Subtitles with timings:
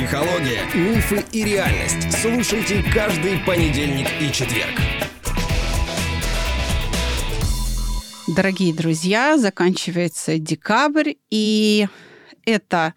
[0.00, 2.10] Психология, мифы и реальность.
[2.22, 4.80] Слушайте каждый понедельник и четверг.
[8.26, 11.86] Дорогие друзья, заканчивается декабрь, и
[12.46, 12.94] это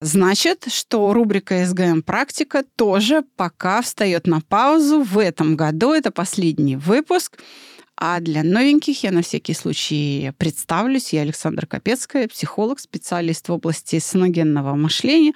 [0.00, 5.02] значит, что рубрика «СГМ Практика» тоже пока встает на паузу.
[5.02, 7.36] В этом году это последний выпуск.
[7.98, 11.12] А для новеньких я на всякий случай представлюсь.
[11.12, 15.34] Я Александра Капецкая, психолог, специалист в области саногенного мышления.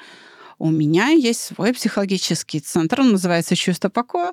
[0.64, 4.32] У меня есть свой психологический центр, он называется «Чувство покоя».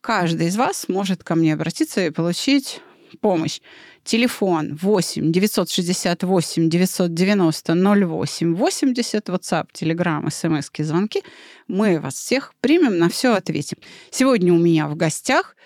[0.00, 2.80] Каждый из вас может ко мне обратиться и получить
[3.20, 3.58] помощь.
[4.04, 11.24] Телефон 8 968 990 08 80, WhatsApp, Telegram, смс, звонки.
[11.66, 13.78] Мы вас всех примем, на все ответим.
[14.12, 15.56] Сегодня у меня в гостях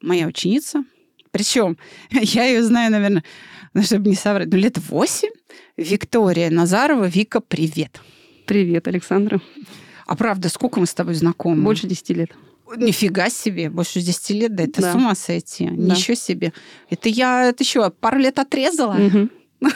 [0.00, 0.82] моя ученица.
[1.30, 1.78] Причем
[2.10, 3.22] я ее знаю, наверное,
[3.74, 5.28] ну, чтобы не соврать, ну, лет 8.
[5.76, 7.04] Виктория Назарова.
[7.04, 8.00] Вика, привет.
[8.00, 8.21] Привет,
[8.86, 9.40] Александра.
[10.06, 11.62] А правда, сколько мы с тобой знакомы?
[11.62, 12.30] Больше 10 лет.
[12.76, 14.92] Нифига себе, больше 10 лет, да это да.
[14.92, 15.66] с ума сойти.
[15.66, 15.94] Да.
[15.94, 16.52] Ничего себе.
[16.88, 18.94] Это я, это еще пару лет отрезала?
[18.94, 19.28] Угу.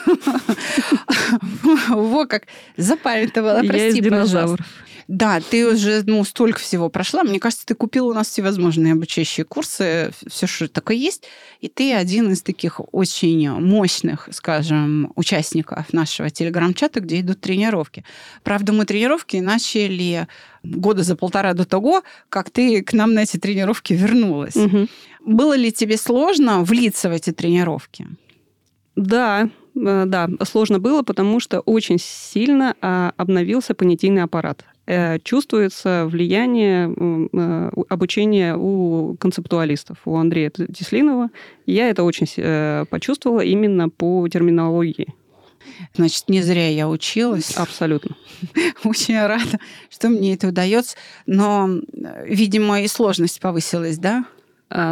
[1.89, 4.65] Во как запамятовала, прости, пожалуйста.
[5.07, 7.23] Да, ты уже ну, столько всего прошла.
[7.23, 11.23] Мне кажется, ты купила у нас всевозможные обучающие курсы, все, что такое есть.
[11.61, 18.03] И ты один из таких очень мощных, скажем, участников нашего телеграм-чата, где идут тренировки.
[18.43, 20.27] Правда, мы тренировки начали
[20.63, 24.57] года за полтора до того, как ты к нам на эти тренировки вернулась.
[24.57, 24.87] Угу.
[25.25, 28.07] Было ли тебе сложно влиться в эти тренировки?
[28.97, 34.65] Да, э, да, сложно было, потому что очень сильно а, обновился понятийный аппарат.
[34.87, 36.89] Э, чувствуется влияние
[37.33, 41.29] э, обучения у концептуалистов, у Андрея Теслинова.
[41.65, 45.13] Я это очень э, почувствовала именно по терминологии.
[45.93, 47.57] Значит, не зря я училась.
[47.57, 48.15] Абсолютно.
[48.85, 50.95] Очень рада, что мне это удается.
[51.25, 51.69] Но,
[52.23, 54.25] видимо, и сложность повысилась, да?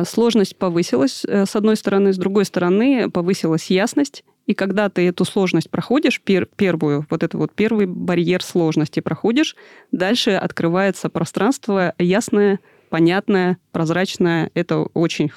[0.05, 2.11] Сложность повысилась, с одной стороны.
[2.11, 7.37] С другой стороны, повысилась ясность и когда ты эту сложность проходишь, пер, первую, вот это
[7.37, 9.55] вот первый барьер сложности проходишь,
[9.91, 12.59] дальше открывается пространство ясное,
[12.95, 14.51] понятное, прозрачное.
[14.53, 15.29] Это очень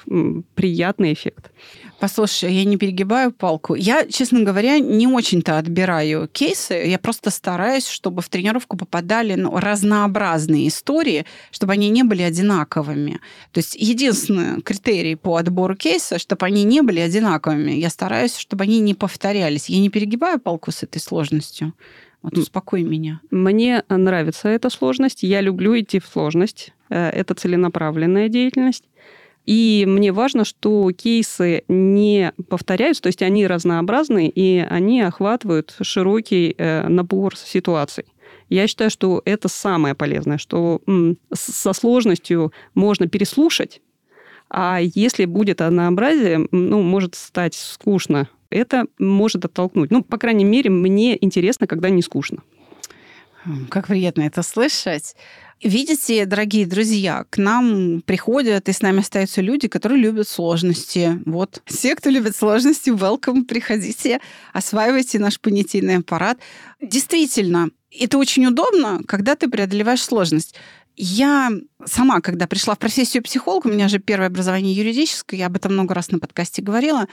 [0.55, 1.51] приятный эффект.
[1.99, 3.75] Послушай, я не перегибаю палку.
[3.75, 6.73] Я, честно говоря, не очень-то отбираю кейсы.
[6.73, 13.19] Я просто стараюсь, чтобы в тренировку попадали ну, разнообразные истории, чтобы они не были одинаковыми.
[13.51, 17.71] То есть единственный критерий по отбору кейса, чтобы они не были одинаковыми.
[17.71, 19.67] Я стараюсь, чтобы они не повторялись.
[19.67, 21.73] Я не перегибаю палку с этой сложностью.
[22.21, 23.19] Вот успокой меня.
[23.31, 25.23] Мне нравится эта сложность.
[25.23, 26.73] Я люблю идти в сложность.
[26.89, 28.83] Э, это целенаправленная деятельность.
[29.45, 36.53] И мне важно, что кейсы не повторяются, то есть они разнообразны, и они охватывают широкий
[36.57, 38.05] э, набор ситуаций.
[38.49, 40.81] Я считаю, что это самое полезное, что
[41.33, 43.81] со сложностью можно переслушать,
[44.49, 49.91] а если будет однообразие, ну, может стать скучно это может оттолкнуть.
[49.91, 52.39] Ну, по крайней мере, мне интересно, когда не скучно.
[53.69, 55.15] Как приятно это слышать.
[55.61, 61.21] Видите, дорогие друзья, к нам приходят и с нами остаются люди, которые любят сложности.
[61.25, 61.61] Вот.
[61.65, 64.21] Все, кто любит сложности, welcome, приходите,
[64.53, 66.37] осваивайте наш понятийный аппарат.
[66.81, 70.55] Действительно, это очень удобно, когда ты преодолеваешь сложность.
[71.01, 71.49] Я
[71.85, 75.71] сама, когда пришла в профессию психолога, у меня же первое образование юридическое, я об этом
[75.71, 77.07] много раз на подкасте говорила,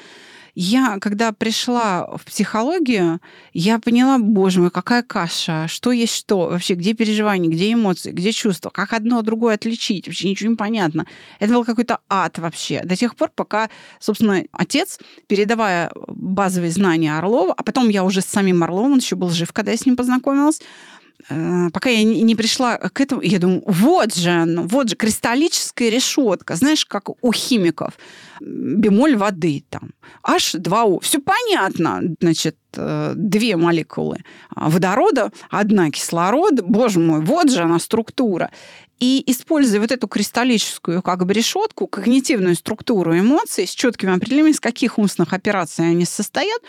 [0.56, 3.20] я, когда пришла в психологию,
[3.52, 8.32] я поняла, боже мой, какая каша, что есть что, вообще, где переживания, где эмоции, где
[8.32, 11.06] чувства, как одно от другое отличить, вообще ничего не понятно.
[11.38, 12.82] Это был какой-то ад вообще.
[12.82, 13.70] До тех пор, пока,
[14.00, 14.98] собственно, отец,
[15.28, 19.52] передавая базовые знания Орлова, а потом я уже с самим Орловым, он еще был жив,
[19.52, 20.60] когда я с ним познакомилась,
[21.28, 26.54] пока я не пришла к этому, я думаю, вот же, ну, вот же кристаллическая решетка,
[26.54, 27.94] знаешь, как у химиков,
[28.40, 29.90] бемоль воды там,
[30.22, 34.18] H2O, все понятно, значит, э, две молекулы
[34.54, 38.50] водорода, одна кислорода, боже мой, вот же она структура.
[39.00, 44.60] И используя вот эту кристаллическую как бы решетку, когнитивную структуру эмоций с четкими определениями, из
[44.60, 46.62] каких умственных операций они состоят,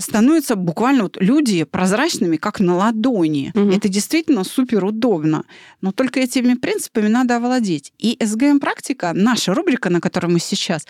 [0.00, 3.52] становятся буквально вот люди прозрачными, как на ладони.
[3.54, 3.70] Угу.
[3.70, 5.44] Это действительно супер удобно.
[5.80, 7.92] Но только этими принципами надо овладеть.
[7.98, 10.86] И СГМ-практика, наша рубрика, на которой мы сейчас,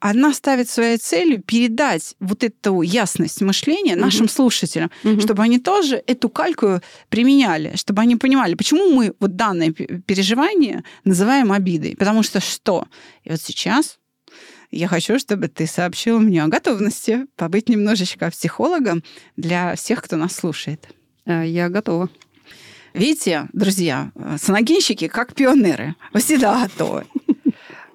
[0.00, 4.32] она ставит своей целью передать вот эту ясность мышления нашим угу.
[4.32, 5.20] слушателям, угу.
[5.20, 11.52] чтобы они тоже эту кальку применяли, чтобы они понимали, почему мы вот данное переживание называем
[11.52, 11.94] обидой.
[11.96, 12.86] Потому что что?
[13.22, 13.98] И вот сейчас
[14.72, 19.04] я хочу, чтобы ты сообщил мне о готовности побыть немножечко психологом
[19.36, 20.88] для всех, кто нас слушает.
[21.26, 22.08] Э, я готова.
[22.94, 25.94] Видите, друзья, саногенщики как пионеры.
[26.14, 27.06] Всегда готовы.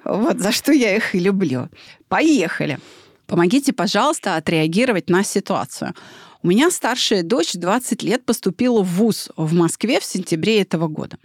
[0.04, 1.70] Вот за что я их и люблю.
[2.08, 2.80] Поехали.
[3.26, 5.94] Помогите, пожалуйста, отреагировать на ситуацию.
[6.44, 11.18] У меня старшая дочь 20 лет поступила в ВУЗ в Москве в сентябре этого года.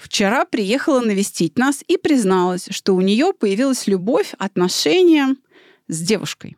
[0.00, 5.36] Вчера приехала навестить нас и призналась, что у нее появилась любовь, отношения
[5.88, 6.56] с девушкой.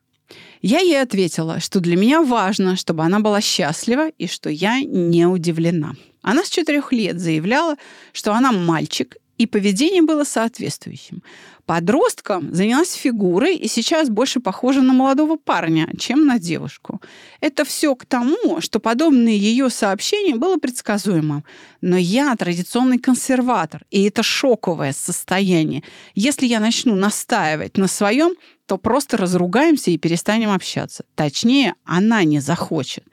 [0.62, 5.26] Я ей ответила, что для меня важно, чтобы она была счастлива и что я не
[5.26, 5.94] удивлена.
[6.22, 7.74] Она с четырех лет заявляла,
[8.12, 11.24] что она мальчик, и поведение было соответствующим.
[11.66, 17.00] Подростком занялась фигурой и сейчас больше похожа на молодого парня, чем на девушку.
[17.40, 21.44] Это все к тому, что подобное ее сообщение было предсказуемым.
[21.80, 25.84] Но я традиционный консерватор, и это шоковое состояние.
[26.16, 28.34] Если я начну настаивать на своем,
[28.66, 31.04] то просто разругаемся и перестанем общаться.
[31.14, 33.04] Точнее, она не захочет.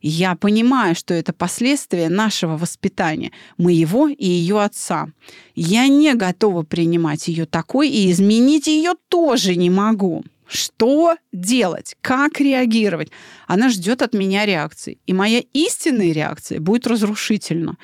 [0.00, 5.08] Я понимаю, что это последствия нашего воспитания, моего и ее отца.
[5.54, 10.24] Я не готова принимать ее такой, и изменить ее тоже не могу.
[10.46, 11.96] Что делать?
[12.00, 13.10] Как реагировать?
[13.46, 14.98] Она ждет от меня реакции.
[15.06, 17.76] И моя истинная реакция будет разрушительна.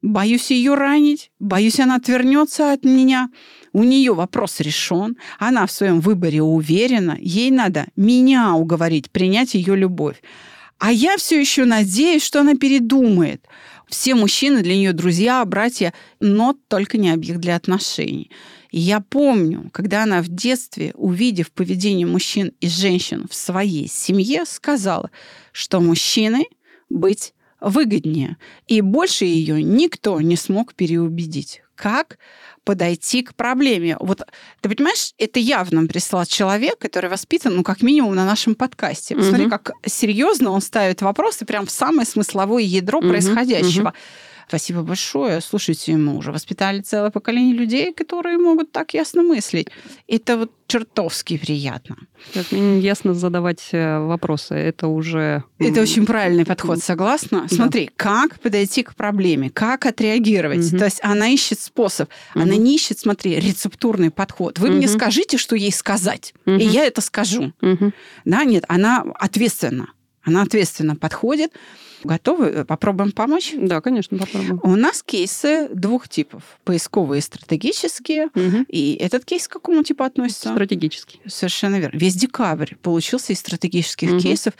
[0.00, 3.30] Боюсь ее ранить, боюсь, она отвернется от меня.
[3.72, 9.76] У нее вопрос решен, она в своем выборе уверена, ей надо меня уговорить, принять ее
[9.76, 10.20] любовь.
[10.82, 13.46] А я все еще надеюсь, что она передумает.
[13.86, 18.32] Все мужчины для нее друзья, братья, но только не объект для отношений.
[18.72, 24.44] И я помню, когда она в детстве, увидев поведение мужчин и женщин в своей семье,
[24.44, 25.12] сказала,
[25.52, 26.46] что мужчины
[26.90, 28.36] быть выгоднее.
[28.66, 31.62] И больше ее никто не смог переубедить.
[31.76, 32.18] Как?
[32.64, 33.96] Подойти к проблеме.
[34.00, 34.22] Вот
[34.60, 39.16] ты понимаешь, это явно прислал человек, который воспитан, ну, как минимум, на нашем подкасте.
[39.16, 39.50] Посмотри, угу.
[39.50, 43.88] как серьезно он ставит вопросы прям в самое смысловое ядро угу, происходящего.
[43.88, 43.96] Угу.
[44.52, 45.40] Спасибо большое.
[45.40, 49.68] Слушайте, мы уже воспитали целое поколение людей, которые могут так ясно мыслить.
[50.06, 51.96] Это вот чертовски приятно.
[52.50, 54.54] Ясно задавать э, вопросы.
[54.54, 55.44] Это уже...
[55.58, 57.46] Это очень правильный подход, согласна?
[57.48, 57.56] Да.
[57.56, 60.70] Смотри, как подойти к проблеме, как отреагировать.
[60.70, 60.76] Угу.
[60.76, 62.10] То есть она ищет способ.
[62.34, 62.42] Угу.
[62.42, 64.58] Она не ищет, смотри, рецептурный подход.
[64.58, 64.76] Вы угу.
[64.76, 66.56] мне скажите, что ей сказать, угу.
[66.56, 67.54] и я это скажу.
[67.62, 67.92] Угу.
[68.26, 69.94] Да, нет, она ответственна.
[70.22, 71.52] Она ответственно подходит.
[72.04, 72.46] Готовы?
[72.46, 73.54] Э, попробуем помочь?
[73.56, 74.60] Да, конечно, попробуем.
[74.62, 76.42] У нас кейсы двух типов.
[76.64, 78.26] Поисковые и стратегические.
[78.34, 78.66] Угу.
[78.68, 80.50] И этот кейс к какому типу относится?
[80.52, 81.20] Стратегический.
[81.26, 81.98] Совершенно верно.
[81.98, 84.20] Весь декабрь получился из стратегических угу.
[84.20, 84.54] кейсов.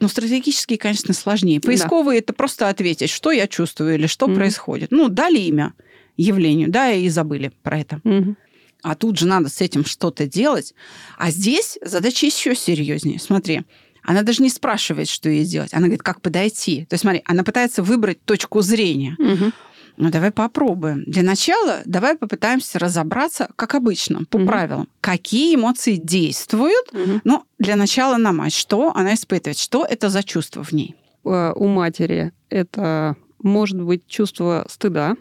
[0.00, 1.60] Но стратегические, конечно, сложнее.
[1.60, 2.24] Поисковые да.
[2.24, 4.34] это просто ответить, что я чувствую или что угу.
[4.34, 4.90] происходит.
[4.90, 5.74] Ну, дали имя
[6.16, 8.00] явлению, да, и забыли про это.
[8.04, 8.36] Угу.
[8.82, 10.74] А тут же надо с этим что-то делать.
[11.18, 13.18] А здесь задача еще серьезнее.
[13.18, 13.62] Смотри,
[14.02, 15.72] она даже не спрашивает, что ей делать.
[15.72, 16.86] Она говорит, как подойти.
[16.86, 19.16] То есть, смотри, она пытается выбрать точку зрения.
[19.18, 19.52] Угу.
[19.96, 21.04] Ну, давай попробуем.
[21.06, 24.46] Для начала давай попытаемся разобраться, как обычно, по угу.
[24.46, 26.92] правилам, какие эмоции действуют.
[26.92, 27.20] Угу.
[27.24, 28.54] Ну, для начала на мать.
[28.54, 29.58] Что она испытывает?
[29.58, 30.96] Что это за чувство в ней?
[31.24, 35.16] Э, у матери это может быть чувство стыда.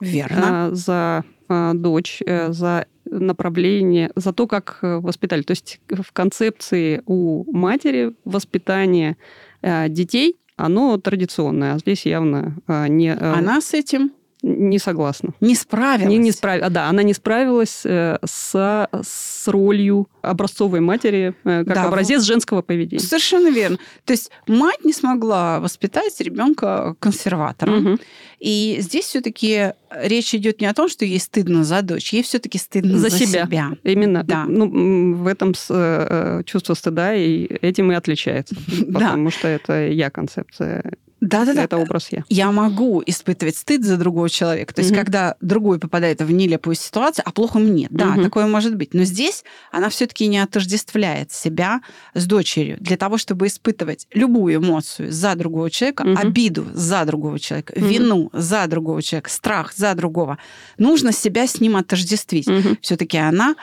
[0.00, 0.70] Верно.
[0.70, 5.42] Э, за э, дочь, за направление, за то, как э, воспитали.
[5.42, 9.16] То есть в концепции у матери воспитание
[9.62, 13.14] э, детей, оно традиционное, а здесь явно э, не...
[13.14, 15.30] Она с этим не согласна.
[15.40, 16.10] Не справилась.
[16.10, 16.60] Не, не справ...
[16.62, 22.24] а, да, она не справилась э, с, с ролью образцовой матери э, как да, образец
[22.24, 23.00] женского поведения.
[23.00, 23.78] Совершенно верно.
[24.04, 27.86] То есть мать не смогла воспитать ребенка консерватором.
[27.86, 27.98] Угу.
[28.40, 32.58] И здесь все-таки речь идет не о том, что ей стыдно за дочь, ей все-таки
[32.58, 33.46] стыдно за, за себя.
[33.46, 33.70] себя.
[33.84, 34.24] Именно.
[34.24, 34.44] Да.
[34.48, 38.56] Ну, в этом э, э, чувство стыда и этим и отличается.
[38.92, 41.62] Потому что это я концепция да, да, да.
[41.62, 42.24] Это образ я.
[42.28, 44.74] Я могу испытывать стыд за другого человека.
[44.74, 44.98] То есть, угу.
[44.98, 47.86] когда другой попадает в нелепую ситуацию, а плохо мне.
[47.90, 48.24] Да, угу.
[48.24, 48.92] такое может быть.
[48.92, 51.80] Но здесь она все-таки не отождествляет себя
[52.14, 52.76] с дочерью.
[52.80, 56.18] Для того, чтобы испытывать любую эмоцию за другого человека, угу.
[56.18, 57.86] обиду за другого человека, угу.
[57.86, 60.38] вину за другого человека, страх за другого,
[60.76, 62.48] нужно себя с ним отождествить.
[62.48, 62.78] Угу.
[62.80, 63.54] Все-таки она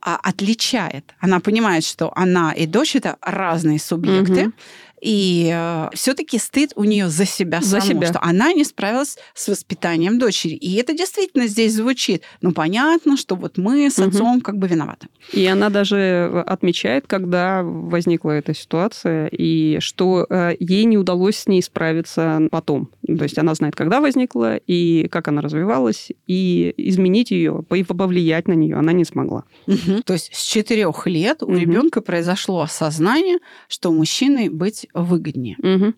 [0.00, 1.16] а, отличает.
[1.18, 4.46] Она понимает, что она и дочь это разные субъекты.
[4.46, 4.52] Угу
[5.00, 8.08] и э, все-таки стыд у нее за себя за саму, себя.
[8.08, 10.54] что она не справилась с воспитанием дочери.
[10.54, 12.22] И это действительно здесь звучит.
[12.40, 14.40] Ну, понятно, что вот мы с отцом угу.
[14.40, 15.08] как бы виноваты.
[15.32, 21.46] И она даже отмечает, когда возникла эта ситуация, и что э, ей не удалось с
[21.46, 22.90] ней справиться потом.
[23.06, 28.52] То есть она знает, когда возникла, и как она развивалась, и изменить ее, повлиять на
[28.52, 29.44] нее она не смогла.
[29.66, 30.02] Угу.
[30.04, 31.56] То есть с четырех лет у угу.
[31.56, 33.38] ребенка произошло осознание,
[33.68, 35.56] что мужчиной быть выгоднее.
[35.58, 35.94] Угу.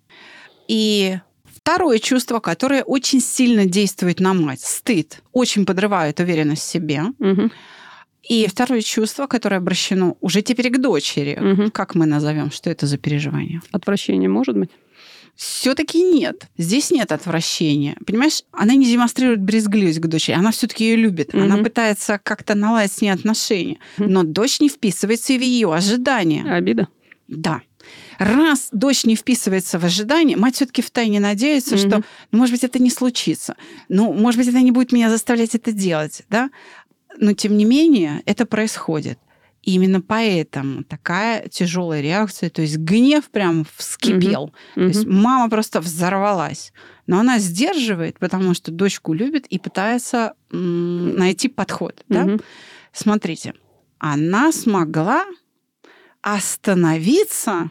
[0.68, 1.18] И
[1.62, 7.02] Второе чувство, которое очень сильно действует на мать, стыд, очень подрывает уверенность в себе.
[7.18, 7.52] Мгм.
[8.22, 11.36] И второе чувство, которое обращено уже теперь к дочери.
[11.38, 11.70] Мгм.
[11.70, 13.60] Как мы назовем, что это за переживание?
[13.72, 14.70] Отвращение может быть?
[15.36, 16.48] Все-таки нет.
[16.56, 17.96] Здесь нет отвращения.
[18.06, 21.34] Понимаешь, она не демонстрирует брезгливость к дочери, она все-таки ее любит.
[21.34, 21.64] Она Мгм.
[21.64, 23.78] пытается как-то наладить с ней отношения.
[23.98, 24.10] Мгм.
[24.12, 26.42] Но дочь не вписывается в ее ожидания.
[26.44, 26.88] Обида?
[27.28, 27.60] Да.
[28.20, 32.04] Раз дочь не вписывается в ожидания, мать все-таки втайне надеется, что, Мгм.
[32.32, 33.56] ну, может быть, это не случится.
[33.88, 36.50] Ну, может быть, это не будет меня заставлять это делать, да?
[37.16, 39.18] Но, тем не менее, это происходит.
[39.62, 44.52] И именно поэтому такая тяжелая реакция, то есть гнев прям вскипел.
[44.74, 46.74] То есть мама просто взорвалась.
[47.06, 52.04] Но она сдерживает, потому что дочку любит и пытается найти подход.
[52.10, 52.36] Да?
[52.92, 53.54] Смотрите,
[53.98, 55.24] она смогла
[56.20, 57.70] остановиться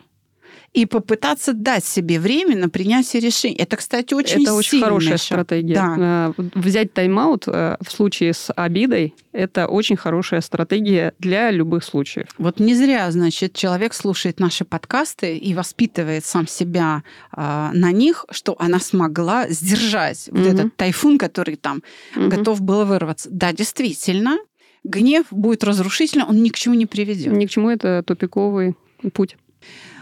[0.74, 3.56] и попытаться дать себе время на принятие решений.
[3.56, 5.26] Это, кстати, очень это очень хорошая шаг.
[5.42, 5.74] стратегия.
[5.76, 6.34] Да.
[6.38, 12.28] Э, Взять тайм-аут э, в случае с обидой– это очень хорошая стратегия для любых случаев.
[12.38, 18.26] Вот не зря, значит, человек слушает наши подкасты и воспитывает сам себя а, на них,
[18.32, 20.48] что она смогла сдержать вот Мгм.
[20.56, 21.82] этот тайфун, который там
[22.16, 22.30] Мгм.
[22.30, 23.30] готов был вырваться.
[23.32, 24.38] Да, действительно,
[24.84, 27.34] гнев будет разрушительным, он ни к чему не приведет.
[27.34, 28.76] Ни к чему это тупиковый
[29.14, 29.36] путь.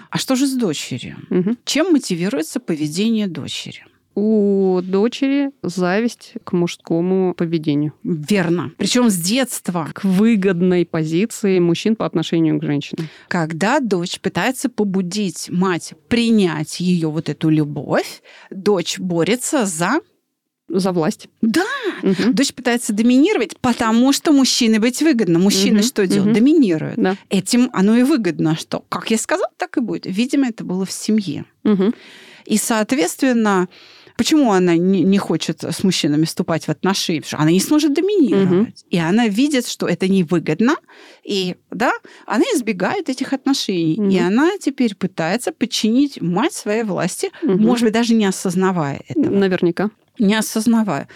[0.10, 1.18] А что же с дочерью?
[1.30, 1.58] Мгм.
[1.66, 3.86] Чем мотивируется поведение дочери?
[4.20, 8.72] У дочери зависть к мужскому поведению, Верно.
[8.78, 9.92] Причем с детства.
[9.94, 13.10] к выгодной позиции мужчин по отношению к женщинам.
[13.28, 20.00] Когда дочь пытается побудить мать принять ее вот эту любовь, дочь борется за...
[20.70, 21.30] За власть.
[21.42, 21.64] Да,
[22.04, 22.34] Мгм.
[22.34, 25.40] дочь пытается доминировать, потому что мужчине быть выгодно.
[25.40, 26.26] Мужчина Мгм, что делает?
[26.26, 26.34] мгм.
[26.34, 26.96] Доминирует.
[26.98, 27.16] Да.
[27.30, 30.06] Этим оно и выгодно, что, как я сказала, так и будет.
[30.06, 31.46] Видимо, это было в семье.
[31.64, 31.94] Мгм.
[32.46, 33.68] И, соответственно,
[34.18, 37.22] почему она не, не хочет с мужчинами вступать в отношения?
[37.22, 38.84] Потому что она не сможет доминировать.
[38.90, 40.76] И она видит, что это невыгодно,
[41.24, 41.94] и да,
[42.26, 43.96] она избегает этих отношений.
[43.98, 44.10] Мгм.
[44.10, 47.62] И она теперь пытается подчинить мать своей власти, Мгм.
[47.62, 49.30] может быть, даже не осознавая этого.
[49.34, 49.92] Наверняка.
[50.20, 51.08] Не осознавая.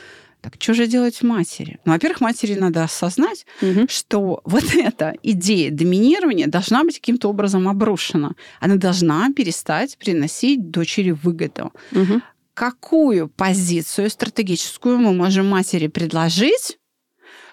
[0.42, 1.80] Так что же делать матери?
[1.86, 3.88] Ну, во-первых, матери надо осознать, Мгм.
[3.88, 8.36] что вот эта идея доминирования должна быть каким-то образом обрушена.
[8.60, 11.72] Она должна перестать приносить дочери выгоду.
[11.92, 12.24] Мгм.
[12.56, 16.80] Какую позицию стратегическую мы можем матери предложить,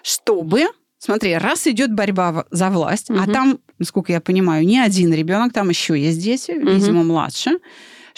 [0.03, 0.65] чтобы,
[0.97, 3.31] смотри, раз идет борьба за власть, а Мгм.
[3.33, 6.75] там, насколько я понимаю, не один ребенок, там еще есть дети, Мгм.
[6.75, 7.59] видимо, младше,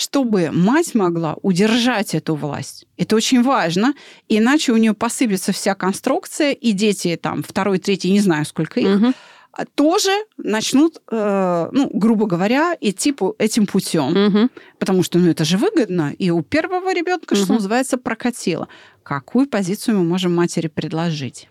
[0.01, 2.85] чтобы мать могла удержать эту власть.
[2.97, 3.93] Это очень важно,
[4.27, 9.15] иначе у нее посыпется вся конструкция, и дети там второй, третий, не знаю, сколько их,
[9.53, 14.13] а, тоже начнут, э, ну, грубо говоря, идти по этим путем.
[14.13, 14.49] Мгм.
[14.79, 16.13] Потому что, ну, это же выгодно.
[16.17, 17.55] И у первого ребенка, что Мгм.
[17.55, 18.69] называется, прокатило.
[19.03, 21.49] Какую позицию мы можем матери предложить?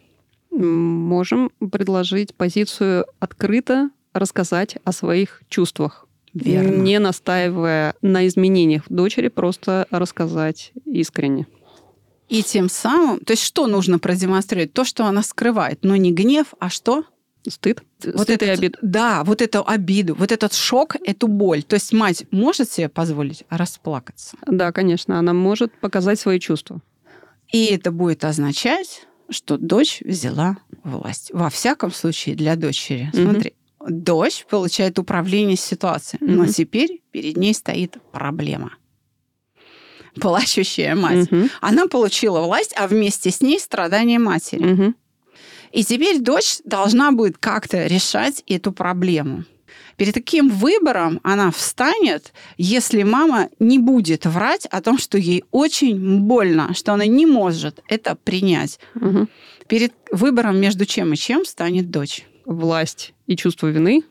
[0.51, 6.07] Можем предложить позицию открыто рассказать о своих чувствах.
[6.35, 6.77] Верно.
[6.83, 11.47] Не настаивая на изменениях дочери, просто рассказать искренне.
[12.29, 14.73] И тем самым, то есть что нужно продемонстрировать?
[14.73, 17.05] То, что она скрывает, но не гнев, а что?
[17.49, 17.83] Стыд.
[18.05, 18.79] Вот Стыд и этот- обида.
[18.83, 21.63] Да, вот эту обиду, вот этот шок, эту боль.
[21.63, 24.37] То есть мать может себе позволить расплакаться.
[24.47, 26.81] Да, конечно, она может показать свои чувства.
[27.51, 31.31] И это будет означать, что дочь взяла власть.
[31.33, 33.11] Во всяком случае, для дочери.
[33.15, 33.31] Мгм.
[33.33, 33.55] Смотри,
[33.89, 36.53] дочь получает управление ситуацией, но Мгм.
[36.53, 38.73] теперь перед ней стоит проблема.
[40.21, 41.31] Плачущая мать.
[41.31, 41.51] Мгм.
[41.61, 44.63] Она получила власть, а вместе с ней страдания матери.
[44.65, 44.97] Мгм.
[45.73, 49.45] И теперь дочь должна будет как-то решать эту проблему.
[49.97, 56.21] Перед каким выбором она встанет, если мама не будет врать о том, что ей очень
[56.21, 58.81] больно, что она не может это принять?
[58.95, 59.29] Мгм.
[59.69, 62.27] Перед выбором между чем и чем станет дочь?
[62.51, 64.03] Власть и чувство вины.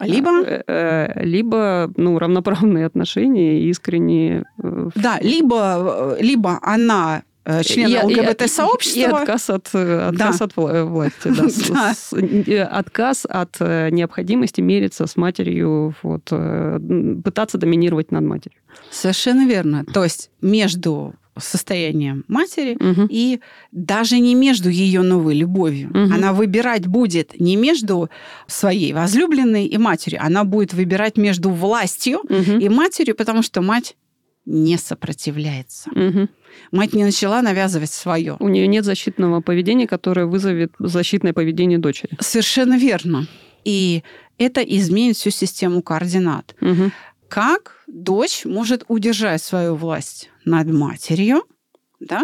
[0.00, 4.44] Либо, Э, э, либо ну, равноправные отношения, искренние.
[4.62, 7.22] э, да, либо, либо она
[7.62, 10.44] член ЛГБТ-сообщества, И отказ от, отказ Да.
[10.44, 11.28] от вла- власти.
[11.28, 11.44] Да.
[11.68, 11.94] Да.
[11.94, 12.12] с-
[12.72, 16.24] отказ от необходимости мериться с матерью, вот,
[17.22, 18.58] пытаться доминировать над матерью.
[18.90, 19.84] Совершенно верно.
[19.94, 23.06] То есть между состоянием матери Мгм.
[23.10, 23.40] и
[23.72, 25.88] даже не между ее новой любовью.
[25.88, 26.12] Мгм.
[26.12, 28.08] Она выбирать будет не между
[28.46, 32.58] своей возлюбленной и матерью, она будет выбирать между властью Мгм.
[32.58, 33.96] и матерью, потому что мать
[34.44, 35.90] не сопротивляется.
[35.94, 36.28] Мгм.
[36.72, 38.36] Мать не начала навязывать свое.
[38.38, 42.16] У нее нет защитного поведения, которое вызовет защитное поведение дочери.
[42.20, 43.26] Совершенно верно.
[43.64, 44.02] И
[44.38, 46.54] это изменит всю систему координат.
[46.60, 46.92] Мгм.
[47.28, 51.44] Как дочь может удержать свою власть над матерью,
[52.00, 52.22] да,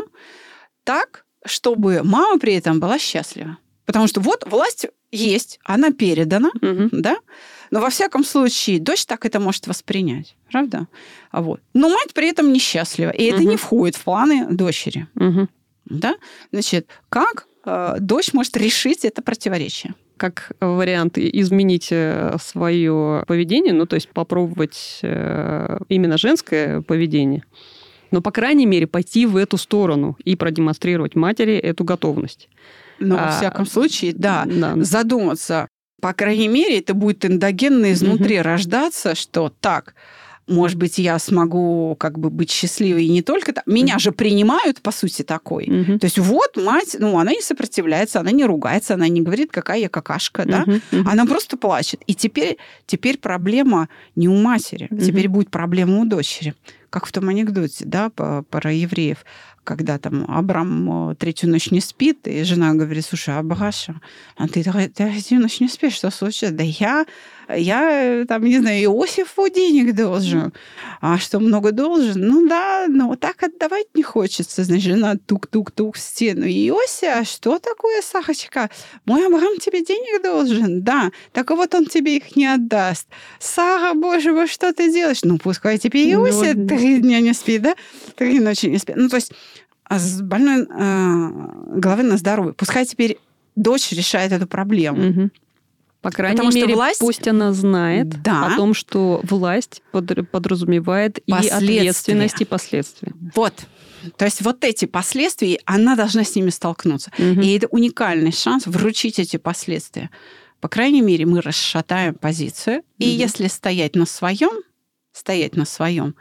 [0.84, 3.58] так, чтобы мама при этом была счастлива.
[3.84, 6.88] Потому что вот власть есть, она передана, Мгм.
[6.92, 7.16] да,
[7.70, 10.86] но во всяком случае дочь так это может воспринять, правда?
[11.30, 11.60] А вот.
[11.74, 13.50] Но мать при этом несчастлива, и это Мгм.
[13.50, 15.48] не входит в планы дочери, Мгм.
[15.86, 16.14] да?
[16.52, 19.94] Значит, как э, дочь может решить это противоречие?
[20.16, 21.92] Как вариант изменить
[22.40, 27.42] свое поведение, ну, то есть попробовать э, именно женское поведение,
[28.12, 32.48] но, по крайней мере, пойти в эту сторону и продемонстрировать матери эту готовность.
[33.00, 34.74] Но во А, всяком случае, да, Да.
[34.76, 35.66] задуматься.
[36.00, 39.94] По крайней мере, это будет эндогенно изнутри рождаться, что так,
[40.48, 43.66] может быть, я смогу как бы быть счастливой и не только так.
[43.66, 45.66] Меня же принимают, по сути, такой.
[45.68, 45.98] Мгм.
[45.98, 49.78] То есть вот мать, ну, она не сопротивляется, она не ругается, она не говорит, какая
[49.78, 50.60] я какашка, да?
[50.66, 50.82] Мгм.
[50.90, 51.08] Мгм.
[51.08, 52.00] Она просто плачет.
[52.06, 52.56] И теперь,
[52.86, 55.00] теперь проблема не у матери, Мгм.
[55.00, 56.54] теперь будет проблема у дочери.
[56.90, 59.24] Как в том анекдоте, да, про евреев,
[59.64, 64.00] когда там Абрам э, третью ночь не спит, и жена говорит, слушай, Абраша,
[64.36, 66.52] а ты, тр- третью ночь не спишь, что случилось?
[66.54, 67.06] Да я,
[67.48, 70.52] я, э, там, не знаю, Иосифу денег должен.
[71.00, 72.20] А что, много должен?
[72.20, 74.64] Ну да, но вот так отдавать не хочется.
[74.64, 76.46] Значит, жена тук-тук-тук в стену.
[76.46, 78.70] Иося, а что такое, Сахочка?
[79.04, 80.82] Мой Абрам тебе денег должен?
[80.82, 81.10] Да.
[81.32, 83.08] Так вот он тебе их не отдаст.
[83.38, 85.20] Сара, боже мой, что ты делаешь?
[85.22, 86.68] Ну, пускай тебе Ну, Иося вот.
[86.68, 87.74] три дня не спит, да?
[88.16, 88.96] Три ночи не спит.
[88.96, 89.32] Ну, то есть
[89.84, 91.28] а с больной э,
[91.78, 92.54] головы на здоровье.
[92.54, 93.18] Пускай теперь
[93.56, 95.02] дочь решает эту проблему.
[95.02, 95.32] Мгм.
[96.02, 98.46] По крайней Потому что мере, власть- пусть она знает Да.
[98.48, 103.12] о том, что власть под- подразумевает и ответственность, и последствия.
[103.34, 103.54] Вот.
[104.16, 107.12] То есть вот эти последствия, она должна с ними столкнуться.
[107.18, 107.40] Мгм.
[107.40, 110.10] И это уникальный шанс вручить эти последствия.
[110.60, 112.82] По крайней мере, мы расшатаем позицию.
[112.98, 113.16] И Мгм.
[113.20, 114.50] если стоять на своем,
[115.12, 116.16] стоять на своем,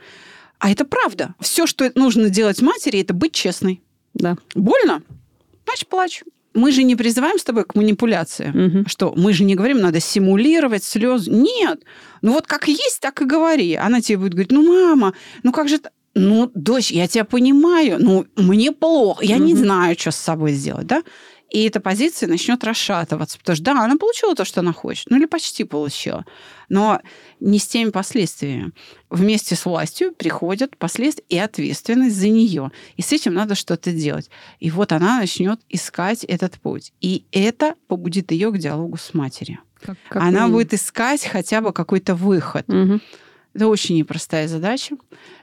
[0.60, 1.34] а это правда.
[1.40, 3.82] Все, что нужно делать матери, это быть честной.
[4.14, 4.38] Да.
[4.54, 5.02] Больно?
[5.66, 6.24] Значит, плачь.
[6.54, 8.52] Мы же не призываем с тобой к манипуляции.
[8.54, 8.86] Мгм.
[8.88, 11.32] Что мы же не говорим, надо симулировать слезы.
[11.32, 11.84] Нет.
[12.22, 13.76] Ну вот как есть, так и говори.
[13.76, 15.76] Она тебе будет говорить, ну, мама, ну как же...
[15.76, 19.64] это?» Ну, дочь, я тебя понимаю, ну, мне плохо, я не Мгм.
[19.64, 21.04] знаю, что с собой сделать, да?
[21.52, 25.18] И эта позиция начнет расшатываться, потому что, да, она получила то, что она хочет, ну
[25.18, 26.26] или почти получила,
[26.70, 27.02] но
[27.42, 28.72] не с теми последствиями.
[29.10, 32.72] Вместе с властью приходят последствия и ответственность за нее.
[32.96, 34.30] И с этим надо что-то делать.
[34.62, 36.94] И вот она начнет искать этот путь.
[37.02, 39.60] И это побудит ее к диалогу с матерью.
[39.84, 42.66] Как- как она будет искать хотя бы какой-то выход.
[42.70, 43.02] Мгм.
[43.54, 44.96] Это очень непростая задача.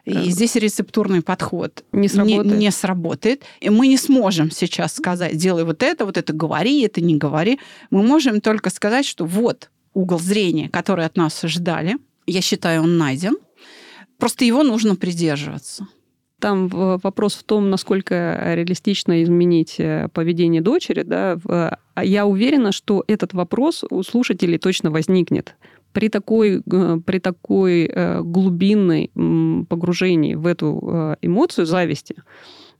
[0.04, 0.24] И Да.
[0.24, 2.58] здесь рецептурный подход Не сработает.
[2.58, 3.42] не сработает.
[3.60, 7.58] И мы не сможем сейчас сказать, делай вот это, вот это говори, это не говори.
[7.90, 12.96] Мы можем только сказать, что вот угол зрения, который от нас ждали, я считаю, он
[12.98, 13.36] найден.
[14.18, 15.86] Просто его нужно придерживаться.
[16.40, 18.14] Там вопрос в том, насколько
[18.54, 21.02] реалистично изменить э, поведение дочери.
[21.02, 21.36] Да?
[21.94, 25.56] А Я уверена, что этот вопрос у слушателей точно возникнет.
[25.92, 29.10] При такой, э, при такой э, глубинной
[29.68, 32.16] погружении в эту э, эмоцию зависти,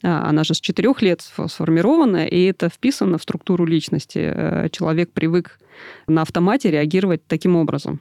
[0.01, 4.71] а, она же с четырех лет сф- сформирована, и это вписано в структуру личности.
[4.71, 5.59] Человек привык
[6.07, 8.01] на автомате реагировать таким образом.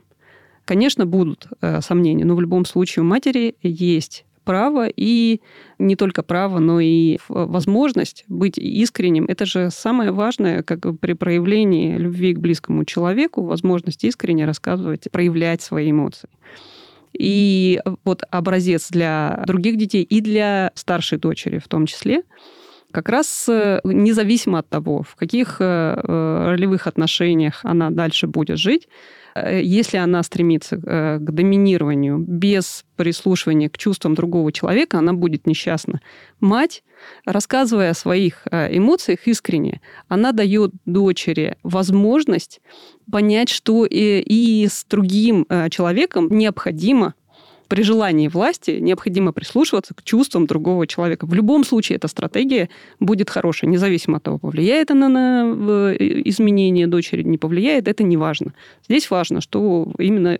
[0.65, 1.47] Конечно, будут
[1.79, 5.41] сомнения, но в любом случае у матери есть право и
[5.77, 9.25] не только право, но и возможность быть искренним.
[9.25, 15.61] Это же самое важное, как при проявлении любви к близкому человеку, возможность искренне рассказывать, проявлять
[15.61, 16.29] свои эмоции.
[17.11, 22.23] И вот образец для других детей и для старшей дочери в том числе,
[22.91, 28.57] как раз э, независимо от того, в каких э, э, ролевых отношениях она дальше будет
[28.57, 28.87] жить,
[29.61, 36.01] если она стремится э, к доминированию без прислушивания к чувствам другого человека, она будет несчастна.
[36.39, 36.83] Мать,
[37.25, 42.61] рассказывая о своих э, эмоциях искренне, она дает дочери возможность
[43.11, 47.13] понять, что и, с другим э, человеком необходимо
[47.67, 51.25] при желании власти необходимо прислушиваться к чувствам другого человека.
[51.25, 56.87] В любом случае эта стратегия будет хорошая, независимо от того, повлияет она на э, изменение
[56.87, 58.53] дочери, не повлияет, это не важно.
[58.87, 60.35] Здесь важно, что именно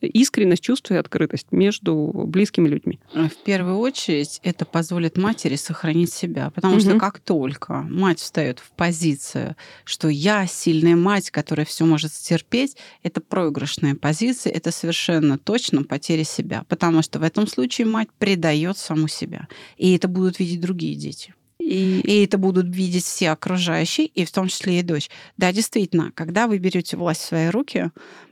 [0.00, 2.98] искренность чувства и открытость между близкими людьми.
[3.12, 6.98] В первую очередь это позволит матери сохранить себя, потому что Мгм.
[7.00, 13.20] как только мать встает в позицию, что я сильная мать, которая все может стерпеть, это
[13.20, 19.08] проигрышная позиция, это совершенно точно потеря себя, потому что в этом случае мать предает саму
[19.08, 21.34] себя, и это будут видеть другие дети.
[21.58, 22.00] И...
[22.00, 25.08] и это будут видеть все окружающие, и в том числе и дочь.
[25.36, 27.90] Да, действительно, когда вы берете власть в свои руки,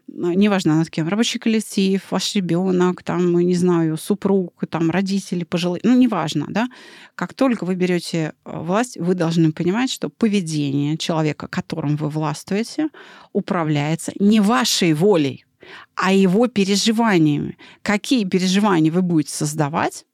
[0.09, 5.81] ну, неважно над кем, рабочий коллектив, ваш ребенок, там, не знаю, супруг, там, родители, пожилые,
[5.85, 6.69] ну, неважно, да,
[7.15, 12.89] как только вы берете э, власть, вы должны понимать, что поведение человека, которым вы властвуете,
[13.33, 15.47] управляется не вашей волей,
[15.95, 17.57] а его переживаниями.
[17.83, 20.05] Какие переживания вы будете создавать,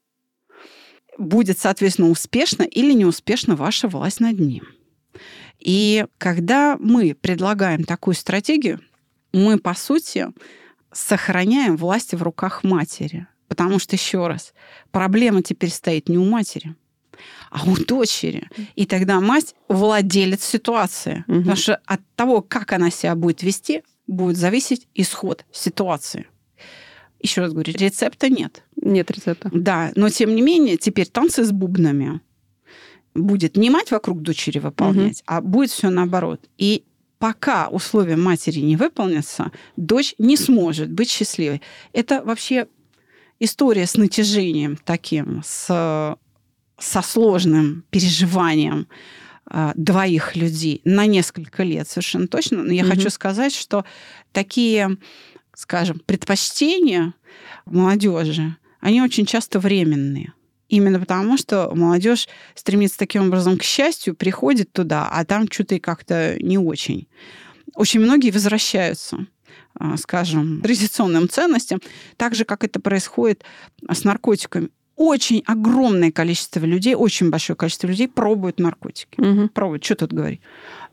[1.17, 4.63] будет, соответственно, успешно или неуспешно ваша власть над ним.
[5.59, 8.79] И когда мы предлагаем такую стратегию,
[9.33, 10.27] мы, по сути,
[10.91, 13.27] сохраняем власть в руках матери.
[13.47, 14.53] Потому что, еще раз,
[14.91, 16.75] проблема теперь стоит не у матери,
[17.49, 18.47] а у дочери.
[18.75, 21.25] И тогда мать владелец ситуации.
[21.27, 21.39] Угу.
[21.39, 26.27] Потому что от того, как она себя будет вести, будет зависеть исход ситуации.
[27.19, 28.63] Еще раз говорю, рецепта нет.
[28.75, 29.49] Нет рецепта.
[29.53, 32.21] Да, но тем не менее, теперь танцы с бубнами
[33.13, 35.23] будет не мать вокруг дочери выполнять, угу.
[35.27, 36.41] а будет все наоборот.
[36.57, 36.85] И
[37.19, 41.61] пока условия матери не выполнятся, дочь не сможет быть счастливой.
[41.91, 42.67] Это вообще
[43.39, 46.17] история с натяжением таким, с,
[46.77, 48.87] со сложным переживанием
[49.75, 52.63] двоих людей на несколько лет совершенно точно.
[52.63, 52.91] Но я угу.
[52.91, 53.85] хочу сказать, что
[54.31, 54.97] такие
[55.59, 57.13] скажем, предпочтения
[57.65, 60.31] молодежи, они очень часто временные.
[60.69, 65.79] Именно потому, что молодежь стремится таким образом к счастью, приходит туда, а там что-то и
[65.79, 67.09] как-то не очень.
[67.75, 69.27] Очень многие возвращаются
[69.73, 71.81] а, скажем, традиционным ценностям,
[72.15, 73.43] так же, как это происходит
[73.91, 74.69] с наркотиками.
[74.99, 79.17] Очень огромное количество людей, очень большое количество людей пробуют наркотики.
[79.17, 79.47] Угу.
[79.47, 80.41] Пробуют, что тут говорить.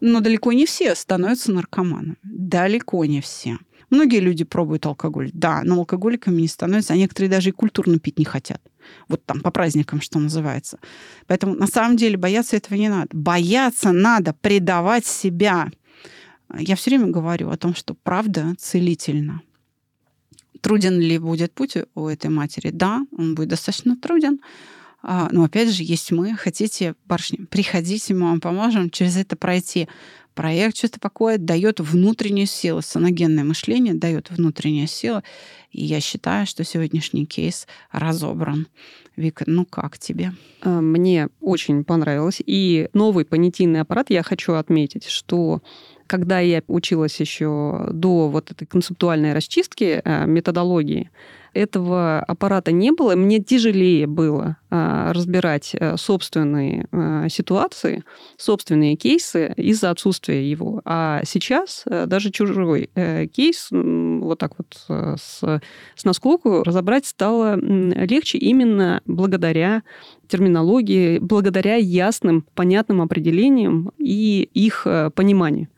[0.01, 2.15] Но далеко не все становятся наркоманами.
[2.23, 3.59] Далеко не все.
[3.91, 8.21] Многие люди пробуют алкоголь, да, но алкоголиками не становятся, а некоторые даже и культурно пить
[8.21, 8.63] не хотят.
[9.09, 10.79] Вот там по праздникам, что называется.
[11.27, 13.09] Поэтому на самом деле бояться этого не надо.
[13.11, 15.69] Бояться надо предавать себя.
[16.57, 19.43] Я все время говорю о том, что правда целительна.
[20.61, 22.71] Труден ли будет путь у этой матери?
[22.71, 24.41] Да, он будет достаточно труден.
[25.03, 26.35] А, но опять же, есть мы.
[26.35, 29.89] Хотите, барышни, приходите, мы вам поможем через это пройти
[30.37, 32.83] проект что-то такое дает внутреннюю силу.
[32.83, 35.23] Саногенное мышление дает внутреннюю силу.
[35.73, 38.69] И я считаю, что сегодняшний кейс разобран.
[39.17, 40.33] Вика, ну как тебе?
[40.61, 42.41] А, мне очень понравилось.
[42.45, 45.63] И новый понятийный аппарат я хочу отметить, что
[46.07, 51.11] когда я училась еще до вот этой концептуальной расчистки э, методологии,
[51.57, 58.05] этого аппарата не было, мне тяжелее было а, разбирать а, собственные а, ситуации,
[58.37, 60.83] собственные кейсы из-за отсутствия его.
[60.85, 67.57] А сейчас а, даже чужой а, кейс вот так вот с, с наскоку разобрать стало
[67.57, 69.83] легче именно благодаря
[70.29, 75.69] терминологии, благодаря ясным, понятным определениям и их пониманию.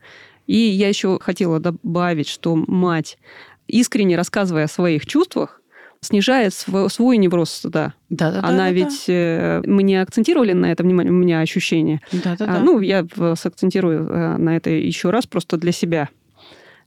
[0.47, 3.19] И я еще хотела добавить, что мать,
[3.67, 5.58] искренне рассказывая о своих чувствах,
[6.01, 7.93] снижает свой, свой невроз, да.
[8.09, 9.03] Да, да, Она да, ведь...
[9.07, 9.61] Да.
[9.65, 12.01] Мы не акцентировали на это внимание, у меня ощущение.
[12.11, 16.09] Да, да, а, Ну, я сакцентирую э, на это еще раз просто для себя.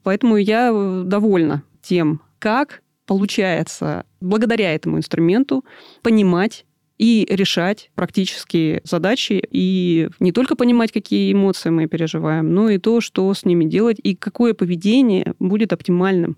[0.03, 5.65] Поэтому я э, довольна тем, как получается благодаря этому инструменту
[6.03, 6.65] понимать
[6.99, 13.01] и решать практические задачи, и не только понимать, какие эмоции мы переживаем, но и то,
[13.01, 16.37] что с ними делать, и какое поведение будет оптимальным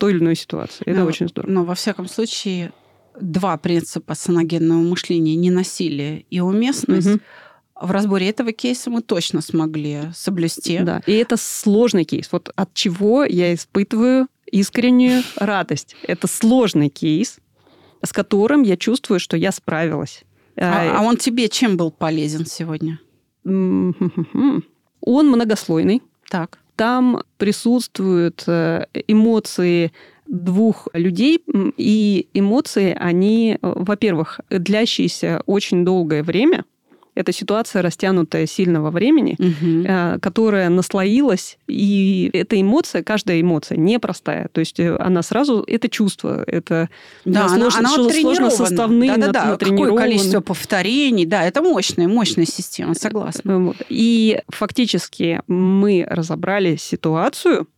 [0.00, 0.82] той или иной ситуации.
[0.86, 1.52] Это но, очень здорово.
[1.52, 2.72] Но во всяком случае
[3.20, 7.06] два принципа саногенного мышления– ненасилие и уместность.
[7.06, 7.20] Угу.
[7.82, 10.80] В разборе этого кейса мы точно смогли соблюсти.
[10.80, 12.30] Да, и это сложный кейс.
[12.32, 15.94] Вот от чего я испытываю искреннюю радость.
[16.02, 17.38] Это сложный кейс,
[18.02, 20.24] с которым я чувствую, что я справилась.
[20.56, 23.00] А, а он тебе чем был полезен сегодня?
[25.02, 26.02] Он многослойный.
[26.28, 29.92] Так там присутствуют э, эмоции
[30.26, 31.44] двух людей,
[31.76, 36.64] и эмоции, они, э, во-первых, длящиеся очень долгое время–
[37.14, 40.20] это ситуация, растянутая сильного времени, угу.
[40.20, 44.48] которая наслоилась, и эта эмоция, каждая эмоция непростая.
[44.52, 46.88] То есть э, она сразу, это чувство, это
[47.24, 49.56] да, сложно, она, она сложно составные, да, да, да.
[49.56, 53.74] Какое количество повторений, да, это мощная, мощная система, согласна.
[53.88, 57.68] И фактически мы разобрали ситуацию,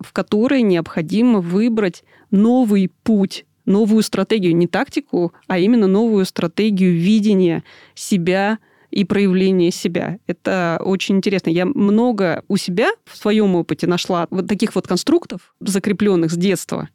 [0.00, 7.62] в которой необходимо выбрать новый путь новую стратегию, не тактику, а именно новую стратегию видения
[7.94, 8.58] себя
[8.90, 10.18] и проявление себя.
[10.26, 11.50] Это очень интересно.
[11.50, 16.88] Я много у себя в своем опыте нашла вот таких вот конструктов, закрепленных с детства.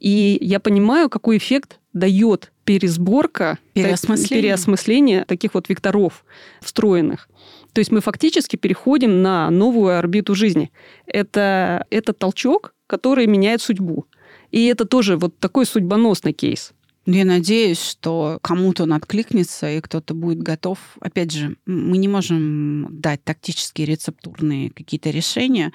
[0.00, 4.42] И я понимаю, какой эффект дает пересборка, переосмысление.
[4.42, 6.24] переосмысление таких вот векторов
[6.60, 7.28] встроенных.
[7.72, 10.70] То есть мы фактически переходим на новую орбиту жизни.
[11.06, 14.06] Это, это толчок, который меняет судьбу.
[14.50, 16.72] И это тоже вот такой судьбоносный кейс.
[17.06, 20.78] Я надеюсь, что кому-то он откликнется, и кто-то будет готов.
[21.00, 25.72] Опять же, мы не можем дать тактические рецептурные какие-то решения,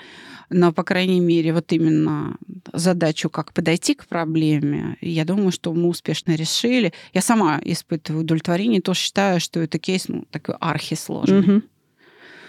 [0.50, 2.36] но, по крайней мере, вот именно
[2.74, 6.92] задачу, как подойти к проблеме, я думаю, что мы успешно решили.
[7.14, 11.40] Я сама испытываю удовлетворение, тоже считаю, что это кейс ну, такой архисложный.
[11.40, 11.62] Угу.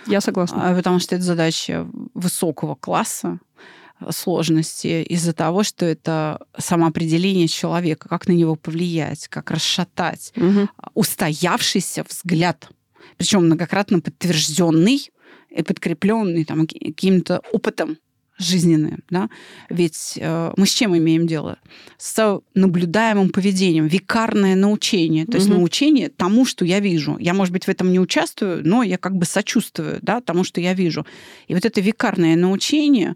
[0.07, 0.71] Я согласна.
[0.71, 3.39] А, потому что это задача высокого класса,
[4.11, 10.33] сложности из-за того, что это самоопределение человека, как на него повлиять, как расшатать.
[10.37, 10.69] Угу.
[10.95, 12.69] Устоявшийся взгляд,
[13.17, 15.11] причем многократно подтвержденный
[15.51, 17.99] и подкрепленный там, каким-то опытом
[18.39, 19.29] жизненным, да,
[19.69, 21.59] ведь э, мы с чем имеем дело?
[21.99, 25.59] С наблюдаемым поведением, викарное научение, то есть угу.
[25.59, 27.17] научение тому, что я вижу.
[27.19, 30.61] Я, может быть, в этом не участвую, но я как бы сочувствую, да, тому, что
[30.61, 31.07] я вижу.
[31.47, 33.15] И вот это викарное научение,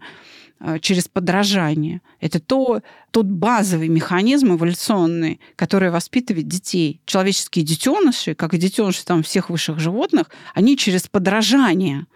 [0.81, 2.01] через подражание.
[2.19, 7.01] Это то, тот базовый механизм эволюционный, который воспитывает детей.
[7.05, 12.07] Человеческие детеныши, как и детеныши там, всех высших животных, они через подражание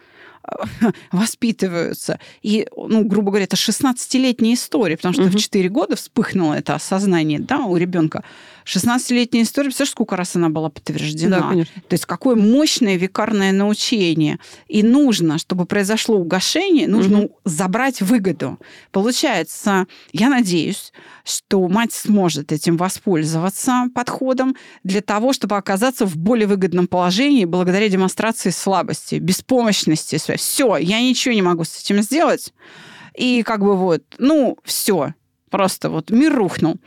[1.12, 2.18] воспитываются.
[2.42, 5.30] И, ну, грубо говоря, это 16-летняя история, потому что угу.
[5.30, 8.24] в 4 года вспыхнуло это осознание да, у ребенка.
[8.64, 11.40] 16-летняя история, представляешь, сколько раз она была подтверждена?
[11.40, 11.82] Да, конечно.
[11.88, 14.38] То есть какое мощное викарное научение.
[14.68, 17.38] И нужно, чтобы произошло угошение, нужно угу.
[17.44, 18.58] забрать выгоду.
[18.90, 20.92] Получается, я надеюсь,
[21.24, 27.88] что мать сможет этим воспользоваться подходом для того, чтобы оказаться в более выгодном положении благодаря
[27.88, 30.18] демонстрации слабости, беспомощности.
[30.36, 32.52] Все, я ничего не могу с этим сделать.
[33.14, 35.14] И как бы вот, ну, все,
[35.50, 36.78] просто вот мир рухнул.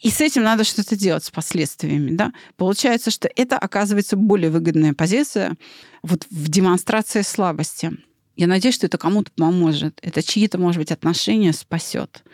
[0.00, 2.16] И с этим надо что-то делать, с последствиями.
[2.16, 2.32] Да?
[2.56, 5.56] Получается, что это оказывается более выгодная позиция
[6.02, 7.92] вот в демонстрации слабости.
[8.34, 9.98] Я надеюсь, что это кому-то поможет.
[10.00, 12.24] Это чьи-то, может быть, отношения спасет.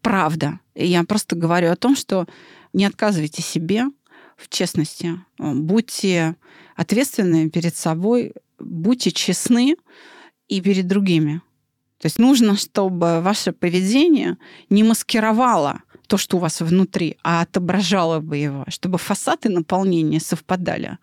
[0.00, 0.60] Правда.
[0.76, 2.26] И я просто говорю о том, что
[2.72, 3.86] не отказывайте себе
[4.36, 5.20] в честности.
[5.38, 6.36] Будьте
[6.76, 9.76] ответственны перед собой, будьте честны
[10.46, 11.42] и перед другими.
[11.98, 14.36] То есть нужно, чтобы ваше поведение
[14.70, 20.20] не маскировало то, что у вас внутри, а отображало бы его, чтобы фасад и наполнение
[20.20, 20.98] совпадали.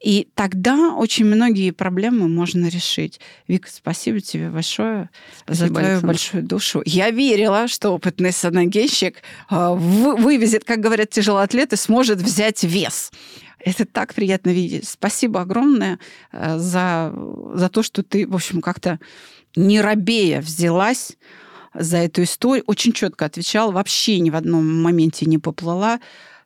[0.00, 3.20] И тогда очень многие проблемы можно решить.
[3.48, 5.10] Вика, спасибо тебе большое
[5.40, 6.06] спасибо, за твою Александр.
[6.06, 6.82] большую душу.
[6.84, 13.10] Я верила, что опытный саногенщик а, вывезет, как говорят тяжелоатлеты, сможет взять вес.
[13.58, 14.86] Это так приятно видеть.
[14.86, 15.98] Спасибо огромное
[16.30, 17.12] а, за,
[17.54, 19.00] за то, что ты, в общем, как-то
[19.56, 21.16] не робея взялась
[21.78, 22.64] за эту историю.
[22.66, 26.00] Очень четко отвечала, вообще ни в одном моменте не поплыла.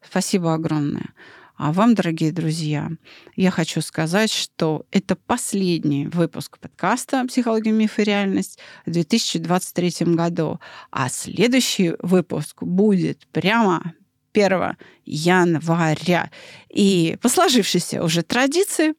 [0.06, 1.14] Спасибо огромное.
[1.56, 2.90] А вам, дорогие друзья,
[3.36, 10.58] я хочу сказать, что это последний выпуск подкаста «Психология, миф и реальность» в 2023 году.
[10.90, 13.94] А следующий выпуск будет прямо
[14.32, 16.30] 1 января.
[16.68, 18.94] И по сложившейся уже традиции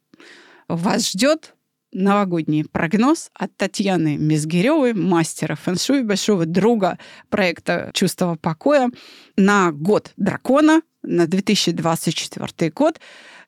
[0.67, 1.55] вас ждет
[1.93, 6.97] новогодний прогноз от Татьяны Мизгиревой, мастера фэншуй, большого друга
[7.29, 8.89] проекта «Чувство покоя»
[9.38, 12.99] на год дракона, на 2024 год.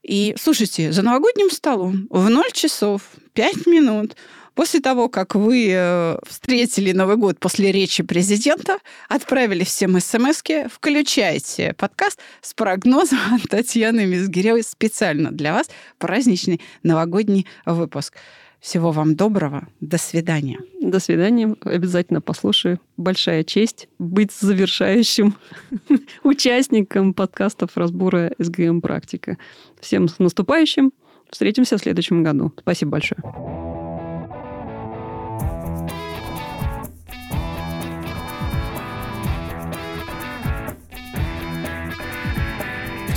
[0.03, 3.01] И слушайте, за новогодним столом в 0 часов
[3.34, 4.15] 5 минут
[4.55, 8.77] После того, как вы э, встретили Новый год после речи президента,
[9.09, 10.41] отправили всем смс
[10.71, 18.15] включайте подкаст с прогнозом от Татьяны Мизгиревой специально для вас праздничный новогодний выпуск.
[18.61, 19.67] Всего вам доброго.
[19.81, 20.59] До свидания.
[20.81, 21.55] До свидания.
[21.61, 22.79] Обязательно послушаю.
[22.97, 25.35] Большая честь быть завершающим
[26.23, 29.37] участником подкастов разбора СГМ «Практика».
[29.81, 30.93] Всем с наступающим.
[31.29, 32.53] Встретимся в следующем году.
[32.57, 33.74] Спасибо большое.